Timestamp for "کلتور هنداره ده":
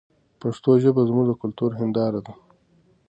1.41-2.33